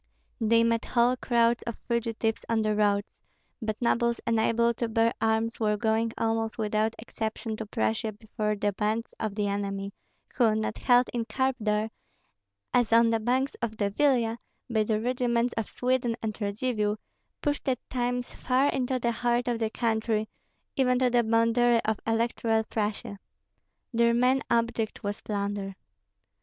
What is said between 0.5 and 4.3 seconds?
met whole crowds of fugitives on the roads; but nobles